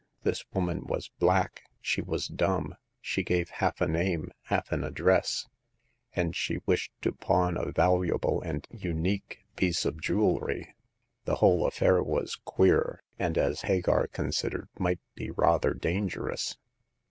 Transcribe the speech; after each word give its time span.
This 0.23 0.43
woman 0.51 0.87
was 0.87 1.11
black, 1.19 1.61
she 1.79 2.01
was 2.01 2.25
dumb, 2.27 2.73
she 3.01 3.21
gave 3.21 3.49
half 3.49 3.79
a 3.81 3.87
name, 3.87 4.31
half 4.45 4.71
an 4.71 4.83
address, 4.83 5.47
and 6.15 6.35
she 6.35 6.57
wished 6.65 6.91
to 7.03 7.11
pawn 7.11 7.55
a 7.55 7.65
valu 7.71 8.11
able 8.15 8.41
and 8.41 8.65
unique 8.71 9.45
piece 9.55 9.85
of 9.85 10.01
jewelry. 10.01 10.73
The 11.25 11.35
whole 11.35 11.67
affair 11.67 12.01
was 12.01 12.33
queer, 12.35 13.03
and, 13.19 13.37
as 13.37 13.61
Hagar 13.61 14.07
considered, 14.07 14.69
might 14.79 14.99
be 15.13 15.29
rather 15.29 15.75
dangerous. 15.75 16.57